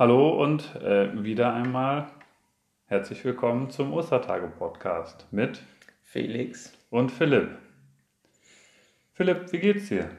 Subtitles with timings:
[0.00, 2.10] Hallo und äh, wieder einmal
[2.86, 5.60] herzlich willkommen zum Ostertage-Podcast mit
[6.04, 7.58] Felix und Philipp.
[9.12, 10.10] Philipp, wie geht's dir?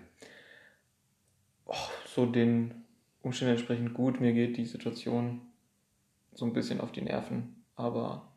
[1.65, 1.73] Oh,
[2.05, 2.85] so den
[3.23, 4.21] Umständen entsprechend gut.
[4.21, 5.41] Mir geht die Situation
[6.31, 8.31] so ein bisschen auf die Nerven, aber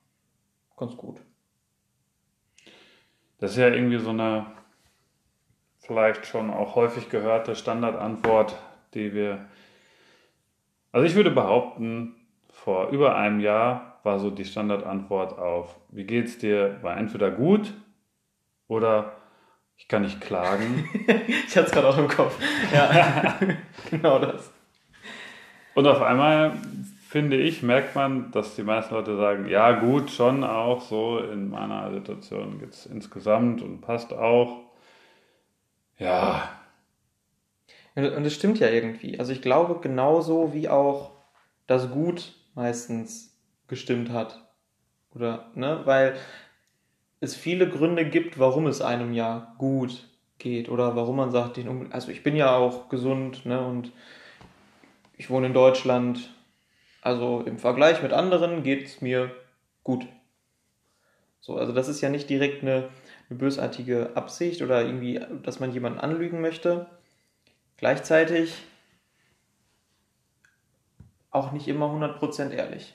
[0.79, 1.21] ganz gut.
[3.37, 4.47] Das ist ja irgendwie so eine
[5.81, 8.57] vielleicht schon auch häufig gehörte Standardantwort,
[8.95, 9.47] die wir.
[10.95, 12.15] Also ich würde behaupten,
[12.53, 16.79] vor über einem Jahr war so die Standardantwort auf Wie geht's dir?
[16.83, 17.75] war entweder gut
[18.69, 19.17] oder
[19.77, 20.89] ich kann nicht klagen.
[21.09, 22.39] ich hatte es gerade auch im Kopf.
[22.73, 23.41] Ja,
[23.91, 24.53] genau das.
[25.75, 26.53] Und auf einmal
[27.09, 31.51] finde ich, merkt man, dass die meisten Leute sagen, ja gut, schon auch so in
[31.51, 34.61] meiner Situation geht es insgesamt und passt auch.
[35.99, 36.51] Ja.
[37.95, 39.19] Und es stimmt ja irgendwie.
[39.19, 41.13] Also ich glaube genauso wie auch
[41.67, 44.43] das Gut meistens gestimmt hat.
[45.15, 45.81] Oder, ne?
[45.85, 46.17] Weil
[47.21, 50.69] es viele Gründe gibt, warum es einem ja gut geht.
[50.69, 53.65] Oder warum man sagt, den, also ich bin ja auch gesund, ne?
[53.65, 53.93] Und
[55.17, 56.35] ich wohne in Deutschland.
[57.01, 59.31] Also im Vergleich mit anderen geht es mir
[59.85, 60.07] gut.
[61.41, 62.89] So, also das ist ja nicht direkt eine,
[63.29, 66.87] eine bösartige Absicht oder irgendwie, dass man jemanden anlügen möchte.
[67.85, 68.65] Gleichzeitig
[71.31, 72.95] auch nicht immer 100% ehrlich.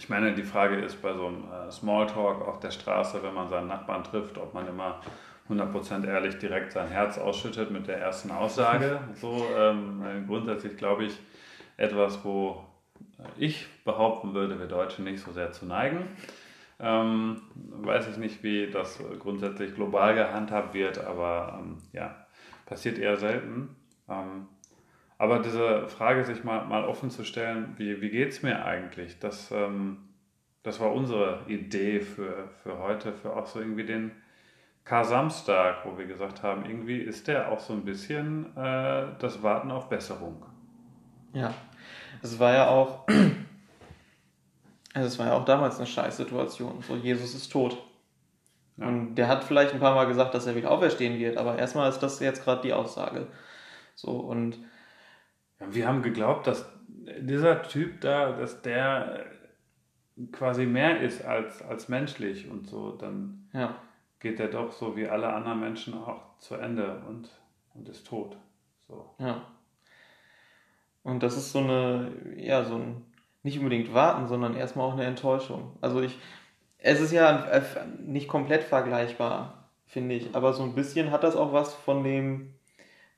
[0.00, 3.48] Ich meine, die Frage ist bei so einem äh, Smalltalk auf der Straße, wenn man
[3.48, 5.00] seinen Nachbarn trifft, ob man immer
[5.48, 9.00] 100% ehrlich direkt sein Herz ausschüttet mit der ersten Aussage.
[9.14, 11.16] So ähm, grundsätzlich glaube ich
[11.76, 12.64] etwas, wo
[13.36, 16.08] ich behaupten würde, wir Deutschen nicht so sehr zu neigen.
[16.80, 22.26] Ähm, weiß ich nicht, wie das grundsätzlich global gehandhabt wird, aber ähm, ja,
[22.66, 23.74] passiert eher selten.
[24.08, 24.46] Ähm,
[25.18, 29.18] aber diese Frage sich mal, mal offen zu stellen, wie, wie geht es mir eigentlich,
[29.18, 29.98] das, ähm,
[30.62, 34.12] das war unsere Idee für, für heute, für auch so irgendwie den
[34.84, 39.70] Kar-Samstag, wo wir gesagt haben, irgendwie ist der auch so ein bisschen äh, das Warten
[39.70, 40.46] auf Besserung.
[41.32, 41.52] Ja,
[42.22, 43.06] es war ja auch,
[44.98, 46.82] also es war ja auch damals eine Scheißsituation.
[46.82, 47.78] So, Jesus ist tot.
[48.76, 48.86] Ja.
[48.86, 51.88] Und der hat vielleicht ein paar Mal gesagt, dass er wieder auferstehen wird, aber erstmal
[51.88, 53.26] ist das jetzt gerade die Aussage.
[53.94, 54.58] So, und
[55.58, 56.68] wir haben geglaubt, dass
[57.20, 59.26] dieser Typ da, dass der
[60.32, 63.76] quasi mehr ist als, als menschlich und so, dann ja.
[64.20, 67.28] geht er doch so wie alle anderen Menschen auch zu Ende und,
[67.74, 68.36] und ist tot.
[68.86, 69.14] So.
[69.18, 69.42] Ja.
[71.02, 73.04] Und das ist so eine, ja, so ein,
[73.42, 75.72] nicht unbedingt warten, sondern erstmal auch eine Enttäuschung.
[75.80, 76.18] Also ich,
[76.78, 77.46] es ist ja
[78.04, 82.54] nicht komplett vergleichbar, finde ich, aber so ein bisschen hat das auch was von dem,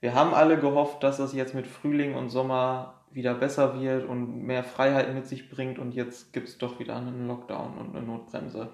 [0.00, 4.44] wir haben alle gehofft, dass es jetzt mit Frühling und Sommer wieder besser wird und
[4.44, 8.06] mehr Freiheit mit sich bringt und jetzt gibt es doch wieder einen Lockdown und eine
[8.06, 8.70] Notbremse.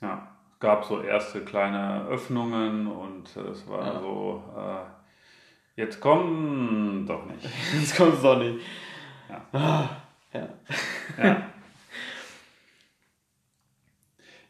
[0.00, 4.00] Ja, es gab so erste kleine Öffnungen und es war ja.
[4.00, 7.44] so, äh, jetzt kommt doch nicht.
[7.78, 8.64] jetzt kommt es doch nicht.
[9.52, 9.90] Ja.
[10.32, 10.48] Ja.
[11.18, 11.48] ja.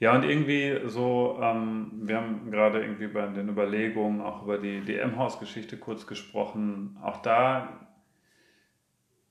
[0.01, 4.81] Ja, und irgendwie so, ähm, wir haben gerade irgendwie bei den Überlegungen auch über die
[4.81, 6.97] DM-Haus-Geschichte kurz gesprochen.
[7.03, 7.89] Auch da,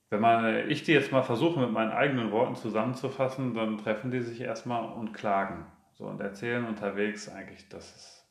[0.09, 4.19] wenn man, ich die jetzt mal versuche mit meinen eigenen Worten zusammenzufassen, dann treffen die
[4.19, 5.65] sich erstmal und klagen.
[5.93, 8.29] So und erzählen unterwegs eigentlich, dass es,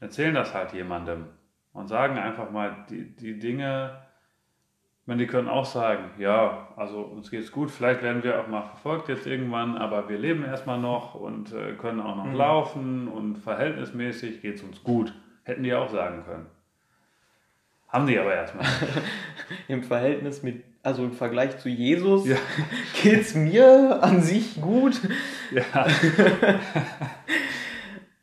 [0.00, 1.26] erzählen das halt jemandem
[1.74, 4.02] und sagen einfach mal die, die Dinge,
[5.06, 8.62] meine, die können auch sagen, ja, also uns geht's gut, vielleicht werden wir auch mal
[8.62, 12.34] verfolgt jetzt irgendwann, aber wir leben erstmal noch und äh, können auch noch mhm.
[12.34, 15.14] laufen und verhältnismäßig geht es uns gut.
[15.44, 16.46] Hätten die auch sagen können.
[17.88, 18.66] Haben die aber erstmal.
[19.68, 22.36] Im Verhältnis mit, also im Vergleich zu Jesus, ja.
[23.04, 25.00] es mir an sich gut.
[25.52, 25.86] Ja.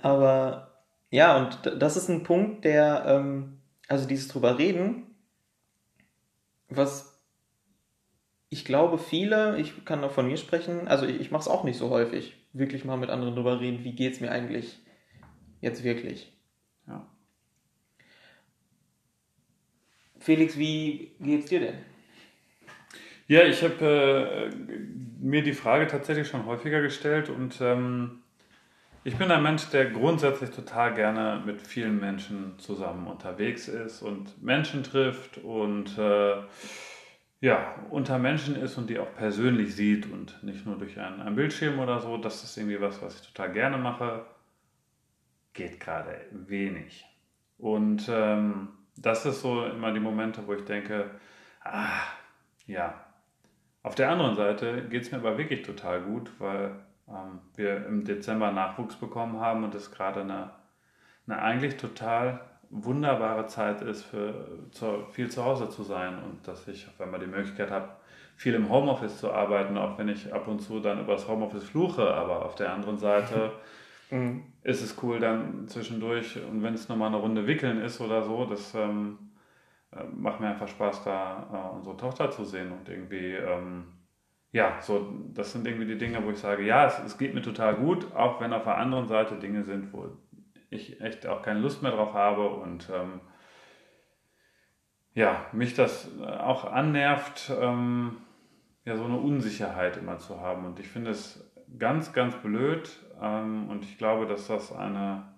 [0.01, 0.73] aber
[1.09, 5.12] ja, und das ist ein Punkt, der, ähm, also dieses drüber reden,
[6.75, 7.13] was
[8.53, 11.63] ich glaube, viele, ich kann auch von mir sprechen, also ich, ich mache es auch
[11.63, 14.77] nicht so häufig, wirklich mal mit anderen drüber reden, wie geht es mir eigentlich
[15.59, 16.31] jetzt wirklich.
[16.87, 17.07] Ja.
[20.19, 21.77] Felix, wie geht's dir denn?
[23.27, 24.55] Ja, ich habe äh,
[25.19, 28.22] mir die Frage tatsächlich schon häufiger gestellt und ähm,
[29.03, 34.41] ich bin ein Mensch, der grundsätzlich total gerne mit vielen Menschen zusammen unterwegs ist und
[34.41, 36.35] Menschen trifft und äh,
[37.41, 41.35] ja, unter Menschen ist und die auch persönlich sieht und nicht nur durch einen, einen
[41.35, 42.17] Bildschirm oder so.
[42.17, 44.25] Das ist irgendwie was, was ich total gerne mache.
[45.51, 47.05] Geht gerade wenig.
[47.57, 51.11] Und ähm, das ist so immer die Momente, wo ich denke,
[51.63, 52.01] Ah,
[52.67, 53.05] ja.
[53.83, 56.75] Auf der anderen Seite geht es mir aber wirklich total gut, weil
[57.07, 60.51] ähm, wir im Dezember Nachwuchs bekommen haben und es gerade eine,
[61.27, 66.67] eine eigentlich total wunderbare Zeit ist, für zu, viel zu Hause zu sein und dass
[66.67, 67.97] ich, wenn man die Möglichkeit hat,
[68.35, 71.65] viel im Homeoffice zu arbeiten, auch wenn ich ab und zu dann über das Homeoffice
[71.65, 73.51] fluche, aber auf der anderen Seite
[74.09, 74.43] mhm.
[74.63, 78.45] ist es cool dann zwischendurch und wenn es nochmal eine Runde wickeln ist oder so,
[78.45, 79.19] das ähm,
[79.91, 83.85] äh, macht mir einfach Spaß, da äh, unsere Tochter zu sehen und irgendwie, ähm,
[84.53, 87.41] ja, so, das sind irgendwie die Dinge, wo ich sage, ja, es, es geht mir
[87.41, 90.09] total gut, auch wenn auf der anderen Seite Dinge sind, wo
[90.69, 93.19] ich echt auch keine Lust mehr drauf habe und ähm,
[95.15, 98.17] ja, mich das auch annervt, ähm,
[98.85, 100.65] ja, so eine Unsicherheit immer zu haben.
[100.65, 105.33] Und ich finde es ganz, ganz blöd ähm, und ich glaube, dass das eine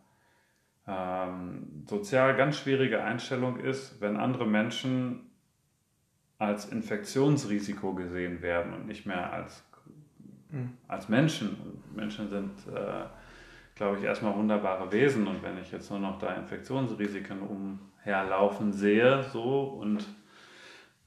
[0.87, 5.31] ähm, sozial ganz schwierige Einstellung ist, wenn andere Menschen
[6.37, 9.63] als Infektionsrisiko gesehen werden und nicht mehr als,
[10.49, 10.73] mhm.
[10.87, 11.57] als Menschen.
[11.95, 13.05] Menschen sind äh,
[13.75, 15.27] glaube ich, erstmal wunderbare Wesen.
[15.27, 20.05] Und wenn ich jetzt nur noch da Infektionsrisiken umherlaufen sehe, so und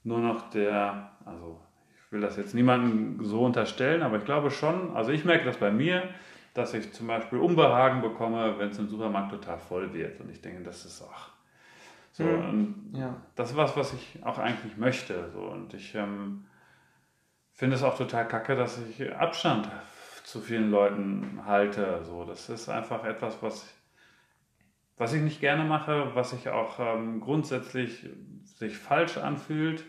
[0.05, 1.61] nur noch der, also
[1.97, 5.57] ich will das jetzt niemandem so unterstellen, aber ich glaube schon, also ich merke das
[5.57, 6.03] bei mir,
[6.55, 10.21] dass ich zum Beispiel Unbehagen bekomme, wenn es im Supermarkt total voll wird.
[10.21, 11.29] Und ich denke, das ist auch
[12.19, 12.25] so.
[12.25, 12.91] Mhm.
[12.95, 13.17] ja.
[13.37, 15.31] Das ist was, was ich auch eigentlich möchte.
[15.33, 15.41] So.
[15.41, 16.47] Und ich ähm,
[17.53, 19.71] finde es auch total kacke, dass ich Abstand
[20.25, 22.01] zu vielen Leuten halte.
[22.05, 23.73] So, das ist einfach etwas, was,
[24.97, 28.07] was ich nicht gerne mache, was sich auch ähm, grundsätzlich
[28.45, 29.85] sich falsch anfühlt.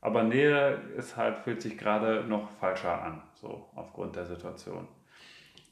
[0.00, 4.88] Aber Nähe ist halt, fühlt sich gerade noch falscher an, so aufgrund der Situation.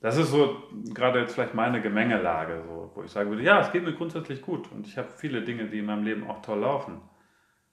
[0.05, 0.63] Das ist so
[0.93, 4.43] gerade jetzt vielleicht meine Gemengelage, so, wo ich sagen würde, ja, es geht mir grundsätzlich
[4.43, 7.01] gut und ich habe viele Dinge, die in meinem Leben auch toll laufen.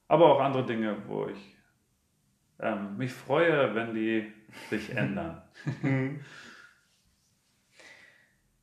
[0.08, 1.58] Aber auch andere Dinge, wo ich
[2.62, 4.32] ähm, mich freue, wenn die
[4.70, 5.42] sich ändern.
[5.82, 6.22] Mhm.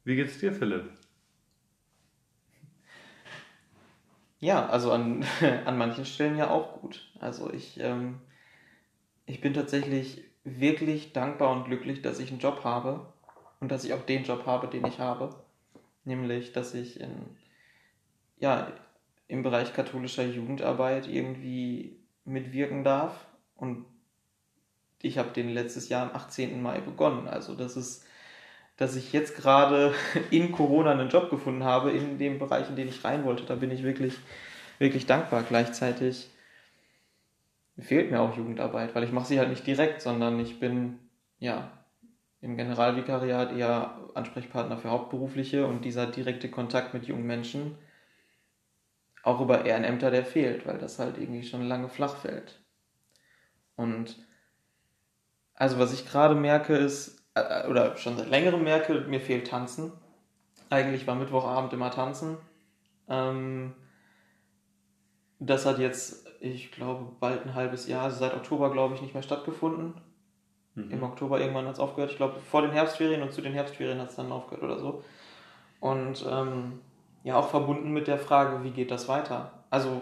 [0.02, 0.88] Wie geht's dir, Philipp?
[4.38, 5.26] Ja, also an,
[5.66, 7.12] an manchen Stellen ja auch gut.
[7.20, 8.18] Also ich, ähm,
[9.26, 13.12] ich bin tatsächlich wirklich dankbar und glücklich, dass ich einen Job habe
[13.60, 15.34] und dass ich auch den Job habe, den ich habe.
[16.04, 17.36] Nämlich, dass ich in,
[18.38, 18.72] ja,
[19.26, 23.26] im Bereich katholischer Jugendarbeit irgendwie mitwirken darf
[23.56, 23.84] und
[25.00, 26.60] ich habe den letztes Jahr am 18.
[26.60, 27.28] Mai begonnen.
[27.28, 28.04] Also das ist,
[28.76, 29.94] dass ich jetzt gerade
[30.30, 33.44] in Corona einen Job gefunden habe, in dem Bereich, in den ich rein wollte.
[33.44, 34.14] Da bin ich wirklich,
[34.78, 35.44] wirklich dankbar.
[35.46, 36.30] Gleichzeitig
[37.78, 40.98] fehlt mir auch Jugendarbeit, weil ich mache sie halt nicht direkt, sondern ich bin
[41.38, 41.77] ja
[42.40, 47.76] im Generalvikariat eher Ansprechpartner für Hauptberufliche und dieser direkte Kontakt mit jungen Menschen
[49.22, 52.60] auch über Ehrenämter, der fehlt, weil das halt irgendwie schon lange flach fällt.
[53.76, 54.16] Und
[55.54, 59.92] also was ich gerade merke ist, äh, oder schon seit längerem merke, mir fehlt Tanzen.
[60.70, 62.38] Eigentlich war Mittwochabend immer Tanzen.
[63.08, 63.74] Ähm,
[65.40, 69.14] das hat jetzt, ich glaube, bald ein halbes Jahr, also seit Oktober, glaube ich, nicht
[69.14, 70.00] mehr stattgefunden.
[70.86, 70.90] Mhm.
[70.92, 72.10] Im Oktober irgendwann hat es aufgehört.
[72.10, 75.02] Ich glaube, vor den Herbstferien und zu den Herbstferien hat es dann aufgehört oder so.
[75.80, 76.80] Und ähm,
[77.24, 79.52] ja, auch verbunden mit der Frage, wie geht das weiter?
[79.70, 80.00] Also,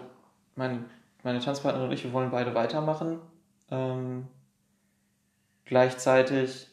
[0.55, 0.85] mein,
[1.23, 3.19] meine Tanzpartnerin und ich, wir wollen beide weitermachen.
[3.69, 4.27] Ähm,
[5.67, 6.67] Gleichzeitig,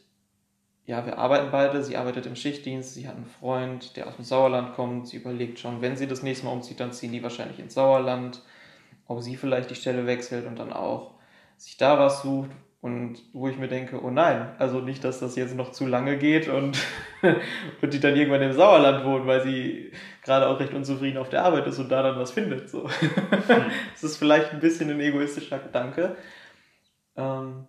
[0.85, 1.83] ja, wir arbeiten beide.
[1.83, 5.07] Sie arbeitet im Schichtdienst, sie hat einen Freund, der aus dem Sauerland kommt.
[5.07, 8.41] Sie überlegt schon, wenn sie das nächste Mal umzieht, dann ziehen die wahrscheinlich ins Sauerland.
[9.07, 11.11] Ob sie vielleicht die Stelle wechselt und dann auch
[11.57, 12.51] sich da was sucht.
[12.85, 16.19] Und wo ich mir denke, oh nein, also nicht, dass das jetzt noch zu lange
[16.19, 16.77] geht und,
[17.81, 21.45] und die dann irgendwann im Sauerland wohnt, weil sie gerade auch recht unzufrieden auf der
[21.45, 22.69] Arbeit ist und da dann was findet.
[22.69, 22.87] So.
[23.47, 26.15] das ist vielleicht ein bisschen ein egoistischer Gedanke.
[27.15, 27.65] Ähm,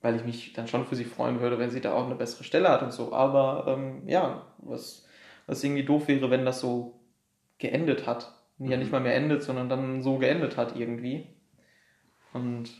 [0.00, 2.44] weil ich mich dann schon für sie freuen würde, wenn sie da auch eine bessere
[2.44, 3.12] Stelle hat und so.
[3.12, 5.06] Aber ähm, ja, was,
[5.46, 7.02] was irgendwie doof wäre, wenn das so
[7.58, 8.32] geendet hat.
[8.56, 8.70] Mhm.
[8.70, 11.26] Ja, nicht mal mehr endet, sondern dann so geendet hat irgendwie.
[12.32, 12.70] Und.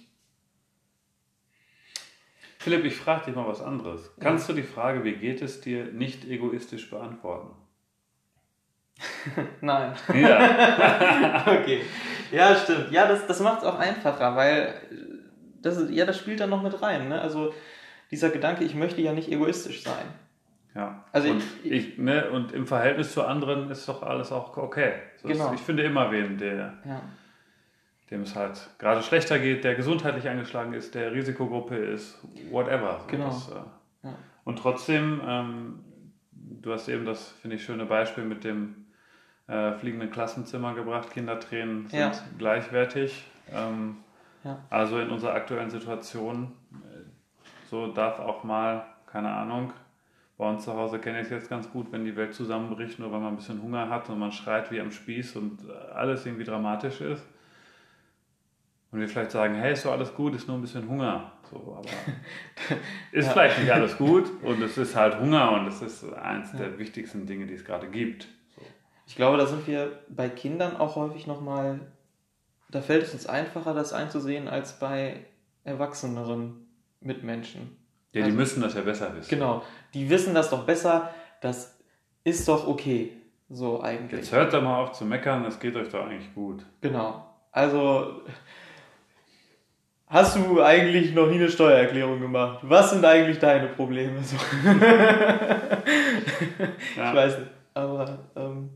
[2.63, 4.13] Philipp, ich frage dich mal was anderes.
[4.17, 4.25] Ja.
[4.25, 7.51] Kannst du die Frage, wie geht es dir, nicht egoistisch beantworten?
[9.61, 9.95] Nein.
[10.15, 11.45] Ja.
[11.61, 11.81] okay.
[12.31, 12.93] Ja, stimmt.
[12.93, 14.75] Ja, das, das macht es auch einfacher, weil
[15.61, 17.09] das ist, ja, das spielt dann noch mit rein.
[17.09, 17.21] Ne?
[17.21, 17.53] Also
[18.13, 20.07] dieser Gedanke, ich möchte ja nicht egoistisch sein.
[20.77, 21.05] Ja.
[21.11, 24.95] Also und, ich, ich, ne, und im Verhältnis zu anderen ist doch alles auch okay.
[25.21, 25.47] So genau.
[25.49, 27.03] Ist, ich finde immer wen, der, ja.
[28.13, 33.01] Dem es halt gerade schlechter geht, der gesundheitlich angeschlagen ist, der Risikogruppe ist, whatever.
[33.01, 33.25] So genau.
[33.27, 33.55] Das, äh,
[34.05, 34.15] ja.
[34.45, 35.85] Und trotzdem, ähm,
[36.31, 38.87] du hast eben das, finde ich, schöne Beispiel mit dem
[39.47, 41.11] äh, fliegenden Klassenzimmer gebracht.
[41.11, 42.13] Kindertränen sind ja.
[42.37, 43.25] gleichwertig.
[43.51, 43.97] Ähm,
[44.45, 44.59] ja.
[44.69, 46.99] Also in unserer aktuellen Situation, äh,
[47.71, 49.73] so darf auch mal, keine Ahnung,
[50.37, 53.11] bei uns zu Hause kenne ich es jetzt ganz gut, wenn die Welt zusammenbricht, nur
[53.11, 56.45] weil man ein bisschen Hunger hat und man schreit wie am Spieß und alles irgendwie
[56.45, 57.25] dramatisch ist.
[58.93, 61.33] Und wir vielleicht sagen, hey, ist doch alles gut, ist nur ein bisschen Hunger.
[61.51, 61.89] So, aber
[63.13, 63.33] ist ja.
[63.33, 66.59] vielleicht nicht alles gut und es ist halt Hunger und es ist eins ja.
[66.59, 68.29] der wichtigsten Dinge, die es gerade gibt.
[68.55, 68.63] So.
[69.07, 71.81] Ich glaube, da sind wir bei Kindern auch häufig nochmal,
[72.71, 75.25] da fällt es uns einfacher, das einzusehen, als bei
[75.65, 76.67] erwachseneren
[77.01, 77.79] Mitmenschen.
[78.13, 79.31] Ja, die also, müssen das ja besser wissen.
[79.31, 79.63] Genau,
[79.95, 81.79] die wissen das doch besser, das
[82.25, 83.13] ist doch okay,
[83.49, 84.21] so eigentlich.
[84.21, 86.63] Jetzt hört doch mal auf zu meckern, das geht euch doch eigentlich gut.
[86.83, 88.21] Genau, also
[90.13, 92.61] hast du eigentlich noch nie eine Steuererklärung gemacht?
[92.63, 94.21] Was sind eigentlich deine Probleme?
[96.97, 97.11] Ja.
[97.11, 98.71] Ich weiß nicht, aber ähm,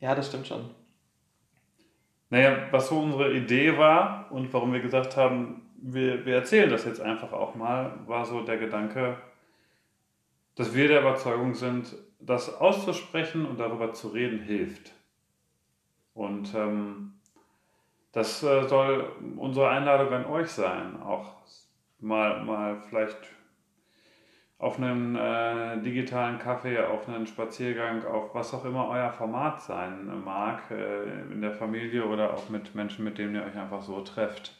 [0.00, 0.70] ja, das stimmt schon.
[2.30, 6.84] Naja, was so unsere Idee war und warum wir gesagt haben, wir, wir erzählen das
[6.84, 9.16] jetzt einfach auch mal, war so der Gedanke,
[10.54, 14.92] dass wir der Überzeugung sind, das auszusprechen und darüber zu reden hilft.
[16.14, 17.14] Und ähm,
[18.14, 21.34] das äh, soll unsere Einladung an euch sein, auch
[21.98, 23.18] mal, mal vielleicht
[24.58, 30.22] auf einem äh, digitalen Kaffee, auf einen Spaziergang, auf was auch immer euer Format sein
[30.24, 34.00] mag, äh, in der Familie oder auch mit Menschen, mit denen ihr euch einfach so
[34.00, 34.56] trefft.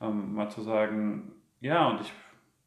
[0.00, 2.12] Ähm, mal zu sagen, ja, und ich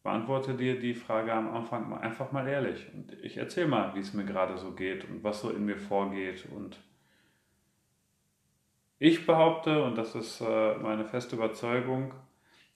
[0.04, 2.88] beantworte dir die Frage am Anfang einfach mal ehrlich.
[2.94, 5.78] Und ich erzähle mal, wie es mir gerade so geht und was so in mir
[5.78, 6.80] vorgeht und
[9.00, 12.14] ich behaupte, und das ist äh, meine feste Überzeugung,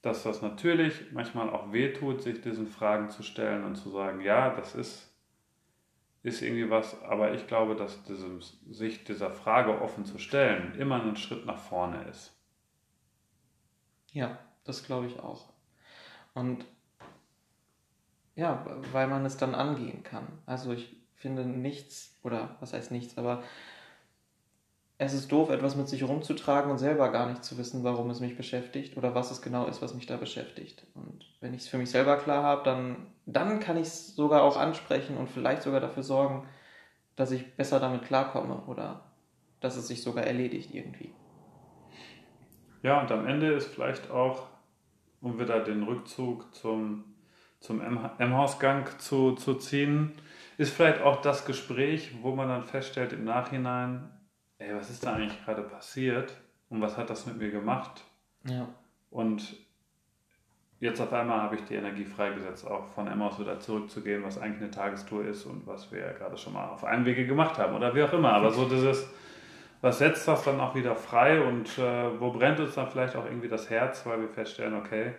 [0.01, 4.49] dass das natürlich manchmal auch wehtut, sich diesen Fragen zu stellen und zu sagen, ja,
[4.55, 5.13] das ist,
[6.23, 11.01] ist irgendwie was, aber ich glaube, dass diesem, sich dieser Frage offen zu stellen immer
[11.01, 12.37] ein Schritt nach vorne ist.
[14.11, 15.49] Ja, das glaube ich auch.
[16.33, 16.65] Und
[18.35, 20.27] ja, weil man es dann angehen kann.
[20.45, 23.43] Also ich finde nichts, oder was heißt nichts, aber
[25.05, 28.19] es ist doof, etwas mit sich rumzutragen und selber gar nicht zu wissen, warum es
[28.19, 30.85] mich beschäftigt oder was es genau ist, was mich da beschäftigt.
[30.93, 34.43] Und wenn ich es für mich selber klar habe, dann, dann kann ich es sogar
[34.43, 36.47] auch ansprechen und vielleicht sogar dafür sorgen,
[37.15, 39.11] dass ich besser damit klarkomme oder
[39.59, 41.13] dass es sich sogar erledigt irgendwie.
[42.81, 44.47] Ja, und am Ende ist vielleicht auch,
[45.21, 47.05] um wieder den Rückzug zum,
[47.59, 50.13] zum M-Hausgang zu, zu ziehen,
[50.57, 54.09] ist vielleicht auch das Gespräch, wo man dann feststellt im Nachhinein,
[54.63, 56.33] ey, was ist da eigentlich gerade passiert
[56.69, 58.03] und was hat das mit mir gemacht?
[58.45, 58.67] Ja.
[59.09, 59.55] Und
[60.79, 64.61] jetzt auf einmal habe ich die Energie freigesetzt, auch von Emmaus wieder zurückzugehen, was eigentlich
[64.61, 67.75] eine Tagestour ist und was wir ja gerade schon mal auf einem Wege gemacht haben
[67.75, 68.33] oder wie auch immer.
[68.33, 69.07] Aber so dieses
[69.83, 73.25] was setzt das dann auch wieder frei und äh, wo brennt uns dann vielleicht auch
[73.25, 75.13] irgendwie das Herz, weil wir feststellen, okay,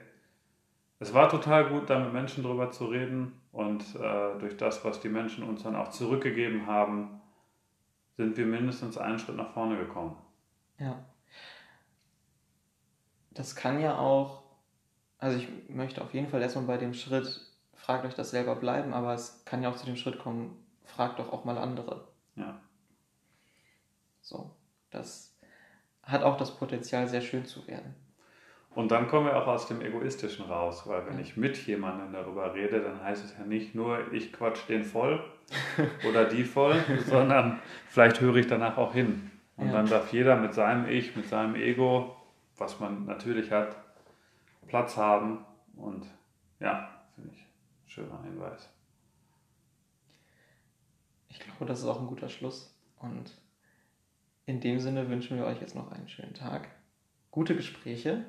[1.00, 5.00] es war total gut, da mit Menschen drüber zu reden und äh, durch das, was
[5.00, 7.20] die Menschen uns dann auch zurückgegeben haben,
[8.16, 10.16] sind wir mindestens einen Schritt nach vorne gekommen.
[10.78, 11.04] Ja.
[13.30, 14.42] Das kann ja auch,
[15.18, 17.40] also ich möchte auf jeden Fall erstmal bei dem Schritt,
[17.75, 21.18] fragt euch das selber bleiben, aber es kann ja auch zu dem Schritt kommen, fragt
[21.18, 22.09] doch auch mal andere.
[22.37, 22.61] Ja.
[24.21, 24.54] So,
[24.90, 25.37] das
[26.02, 27.94] hat auch das Potenzial, sehr schön zu werden.
[28.74, 32.54] Und dann kommen wir auch aus dem Egoistischen raus, weil wenn ich mit jemandem darüber
[32.54, 35.22] rede, dann heißt es ja nicht nur, ich quatsch den voll
[36.08, 36.76] oder die voll,
[37.06, 39.30] sondern vielleicht höre ich danach auch hin.
[39.56, 39.72] Und ja.
[39.74, 42.16] dann darf jeder mit seinem Ich, mit seinem Ego,
[42.56, 43.76] was man natürlich hat,
[44.66, 45.44] Platz haben.
[45.76, 46.04] Und
[46.58, 48.68] ja, finde ich ein schöner Hinweis.
[51.28, 52.76] Ich glaube, das ist auch ein guter Schluss.
[52.98, 53.30] Und
[54.46, 56.68] in dem Sinne wünschen wir euch jetzt noch einen schönen Tag.
[57.30, 58.24] Gute Gespräche.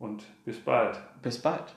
[0.00, 0.98] Und bis bald.
[1.22, 1.76] Bis bald.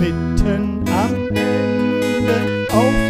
[0.00, 3.09] mitten am Ende auf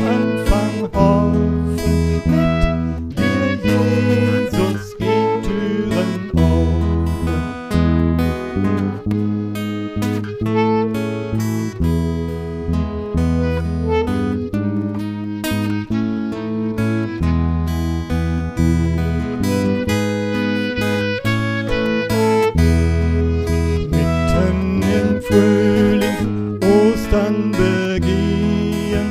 [27.11, 29.11] Ostern begehen,